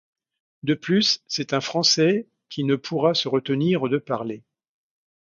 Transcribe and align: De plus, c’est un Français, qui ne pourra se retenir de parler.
De 0.63 0.73
plus, 0.73 1.21
c’est 1.27 1.53
un 1.53 1.61
Français, 1.61 2.27
qui 2.49 2.63
ne 2.63 2.75
pourra 2.75 3.13
se 3.13 3.27
retenir 3.27 3.87
de 3.87 3.99
parler. 3.99 4.41